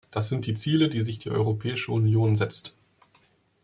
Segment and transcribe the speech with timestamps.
[0.09, 2.73] Das sind die Ziele, die sich die Europäische Union setzt.